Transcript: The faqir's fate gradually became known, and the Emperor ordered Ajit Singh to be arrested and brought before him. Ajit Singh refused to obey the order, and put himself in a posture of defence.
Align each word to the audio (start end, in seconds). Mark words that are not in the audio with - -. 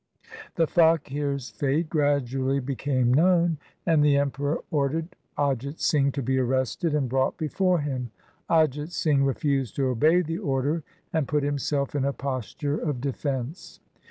The 0.55 0.65
faqir's 0.65 1.51
fate 1.51 1.87
gradually 1.87 2.59
became 2.59 3.13
known, 3.13 3.59
and 3.85 4.03
the 4.03 4.17
Emperor 4.17 4.63
ordered 4.71 5.15
Ajit 5.37 5.79
Singh 5.79 6.11
to 6.13 6.23
be 6.23 6.39
arrested 6.39 6.95
and 6.95 7.07
brought 7.07 7.37
before 7.37 7.81
him. 7.81 8.09
Ajit 8.49 8.89
Singh 8.89 9.23
refused 9.23 9.75
to 9.75 9.89
obey 9.89 10.23
the 10.23 10.39
order, 10.39 10.81
and 11.13 11.27
put 11.27 11.43
himself 11.43 11.93
in 11.93 12.03
a 12.03 12.13
posture 12.13 12.79
of 12.79 12.99
defence. 12.99 13.79